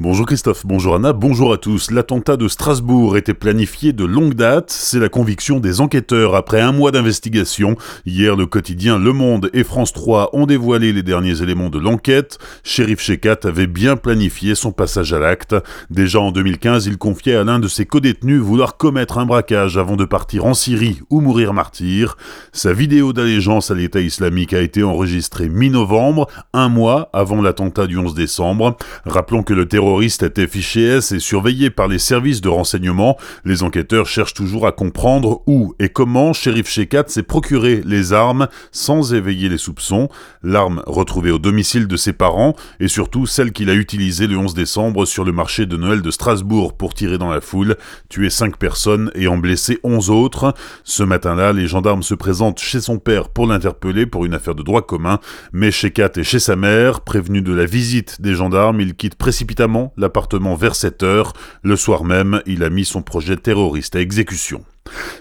[0.00, 1.90] Bonjour Christophe, bonjour Anna, bonjour à tous.
[1.90, 6.70] L'attentat de Strasbourg était planifié de longue date, c'est la conviction des enquêteurs après un
[6.70, 7.74] mois d'investigation.
[8.06, 12.38] Hier, le quotidien Le Monde et France 3 ont dévoilé les derniers éléments de l'enquête.
[12.62, 15.56] Shérif Shekat avait bien planifié son passage à l'acte.
[15.90, 19.96] Déjà en 2015, il confiait à l'un de ses codétenus vouloir commettre un braquage avant
[19.96, 22.16] de partir en Syrie ou mourir martyr.
[22.52, 27.98] Sa vidéo d'allégeance à l'État islamique a été enregistrée mi-novembre, un mois avant l'attentat du
[27.98, 28.76] 11 décembre.
[29.04, 33.16] Rappelons que le terroriste terroriste était fiché S et surveillé par les services de renseignement,
[33.46, 38.48] les enquêteurs cherchent toujours à comprendre où et comment Shérif Shekat s'est procuré les armes
[38.70, 40.10] sans éveiller les soupçons,
[40.42, 44.52] l'arme retrouvée au domicile de ses parents et surtout celle qu'il a utilisée le 11
[44.52, 47.76] décembre sur le marché de Noël de Strasbourg pour tirer dans la foule,
[48.10, 50.52] tuer 5 personnes et en blesser 11 autres.
[50.84, 54.62] Ce matin-là, les gendarmes se présentent chez son père pour l'interpeller pour une affaire de
[54.62, 55.18] droit commun,
[55.54, 59.77] mais Shekat est chez sa mère, prévenu de la visite des gendarmes, il quitte précipitamment
[59.96, 61.32] l'appartement vers 7 heures.
[61.62, 64.64] Le soir même, il a mis son projet terroriste à exécution.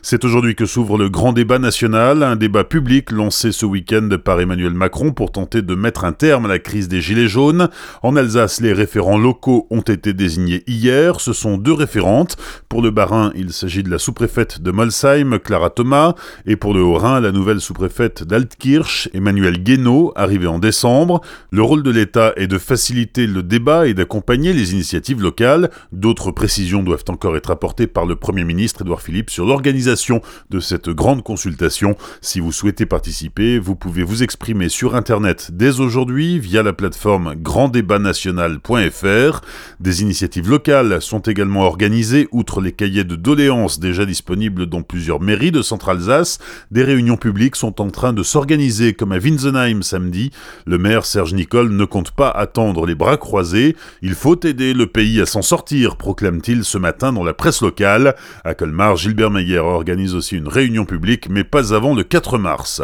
[0.01, 4.39] C'est aujourd'hui que s'ouvre le grand débat national, un débat public lancé ce week-end par
[4.39, 7.69] Emmanuel Macron pour tenter de mettre un terme à la crise des Gilets jaunes.
[8.03, 11.19] En Alsace, les référents locaux ont été désignés hier.
[11.19, 12.37] Ce sont deux référentes.
[12.69, 16.81] Pour le Bas-Rhin, il s'agit de la sous-préfète de Molsheim, Clara Thomas, et pour le
[16.81, 21.21] Haut-Rhin, la nouvelle sous-préfète d'Altkirch, Emmanuel Guénaud, arrivée en décembre.
[21.51, 25.69] Le rôle de l'État est de faciliter le débat et d'accompagner les initiatives locales.
[25.91, 30.59] D'autres précisions doivent encore être apportées par le Premier ministre Édouard Philippe sur l'organisation de
[30.59, 31.95] cette grande consultation.
[32.21, 37.33] Si vous souhaitez participer, vous pouvez vous exprimer sur Internet dès aujourd'hui via la plateforme
[37.33, 39.41] granddébatnational.fr.
[39.79, 45.21] Des initiatives locales sont également organisées, outre les cahiers de doléances déjà disponibles dans plusieurs
[45.21, 46.37] mairies de Centre-Alsace.
[46.69, 50.29] Des réunions publiques sont en train de s'organiser comme à Winsenheim samedi.
[50.67, 53.75] Le maire Serge Nicole ne compte pas attendre les bras croisés.
[54.03, 58.13] Il faut aider le pays à s'en sortir, proclame-t-il ce matin dans la presse locale.
[58.43, 62.81] À Colmar, Gilbert Organise aussi une réunion publique, mais pas avant le 4 mars.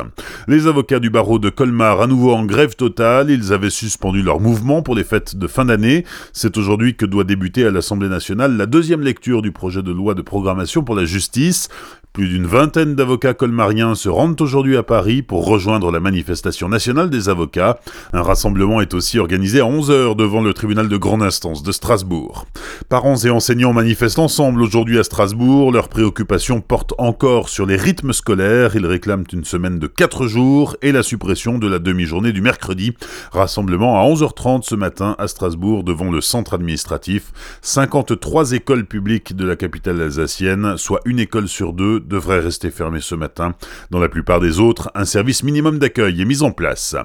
[0.48, 4.40] Les avocats du barreau de Colmar, à nouveau en grève totale, ils avaient suspendu leur
[4.40, 6.06] mouvement pour les fêtes de fin d'année.
[6.32, 10.14] C'est aujourd'hui que doit débuter à l'Assemblée nationale la deuxième lecture du projet de loi
[10.14, 11.70] de programmation pour la justice.
[12.14, 17.10] Plus d'une vingtaine d'avocats colmariens se rendent aujourd'hui à Paris pour rejoindre la manifestation nationale
[17.10, 17.80] des avocats.
[18.14, 22.46] Un rassemblement est aussi organisé à 11h devant le tribunal de grande instance de Strasbourg.
[22.88, 25.72] Parents et enseignants manifestent ensemble aujourd'hui à Strasbourg.
[25.72, 28.76] Leurs préoccupations portent encore sur les rythmes scolaires.
[28.76, 32.94] Ils réclament une semaine de 4 jours et la suppression de la demi-journée du mercredi.
[33.32, 37.32] Rassemblement à 11h30 ce matin à Strasbourg devant le centre administratif.
[37.64, 43.00] 53 écoles publiques de la capitale alsacienne, soit une école sur deux, devrait rester fermé
[43.02, 43.56] ce matin.
[43.92, 46.96] Dans la plupart des autres, un service minimum d'accueil est mis en place.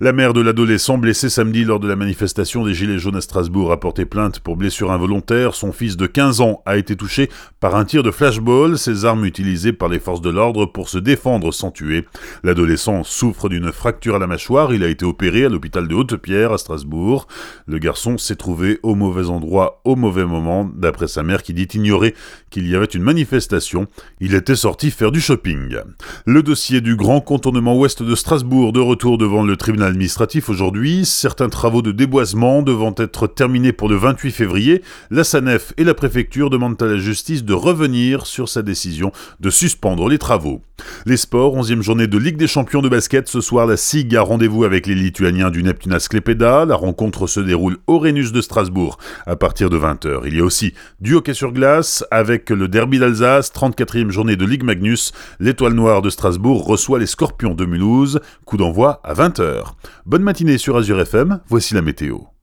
[0.00, 3.72] La mère de l'adolescent blessé samedi lors de la manifestation des Gilets jaunes à Strasbourg
[3.72, 5.54] a porté plainte pour blessure involontaire.
[5.54, 7.28] Son fils de 15 ans a été touché
[7.60, 10.98] par un tir de flashball, ces armes utilisées par les forces de l'ordre pour se
[10.98, 12.06] défendre sans tuer.
[12.42, 14.72] L'adolescent souffre d'une fracture à la mâchoire.
[14.72, 17.26] Il a été opéré à l'hôpital de Haute-Pierre à Strasbourg.
[17.66, 21.68] Le garçon s'est trouvé au mauvais endroit au mauvais moment, d'après sa mère qui dit
[21.74, 22.14] ignorer
[22.50, 23.86] qu'il y avait une manifestation.
[24.20, 25.76] Il était sorti faire du shopping.
[26.24, 31.04] Le dossier du grand contournement ouest de Strasbourg de retour devant le tribunal administratif aujourd'hui,
[31.04, 35.94] certains travaux de déboisement devant être terminés pour le 28 février, la SANEF et la
[35.94, 40.62] préfecture demandent à la justice de revenir sur sa décision de suspendre les travaux.
[41.06, 44.22] Les sports, 11e journée de Ligue des champions de basket, ce soir la SIG a
[44.22, 48.98] rendez-vous avec les Lituaniens du Neptunas Klepeda, la rencontre se déroule au Rhenus de Strasbourg
[49.26, 50.22] à partir de 20h.
[50.26, 54.44] Il y a aussi du hockey sur glace avec le derby d'Alsace, 34e journée de
[54.44, 59.72] Ligue Magnus, l'étoile noire de Strasbourg reçoit les Scorpions de Mulhouse, coup d'envoi à 20h.
[60.06, 62.28] Bonne matinée sur Azure FM, voici la météo.